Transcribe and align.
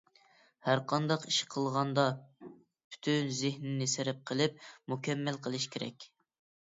ھەر 0.67 0.79
قانداق 0.93 1.27
ئىش 1.31 1.35
قىلغاندا 1.55 2.05
پۈتۈن 2.47 3.29
زېھنىنى 3.41 3.89
سەرپ 3.97 4.25
قىلىپ، 4.33 4.67
مۇكەممەل 4.95 5.39
قىلىش 5.45 5.69
كېرەك. 5.77 6.09